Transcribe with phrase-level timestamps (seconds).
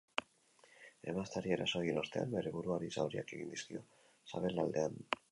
[1.11, 3.83] Emazteari eraso egin ostean bere buruari zauriak egin dizkio
[4.33, 4.97] sabelaldean.